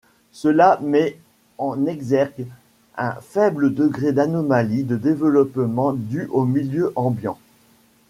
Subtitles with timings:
[0.31, 1.19] Cela met
[1.59, 2.47] en exergue
[2.97, 7.37] un faible degré d'anomalies de développement dues au milieu ambiant.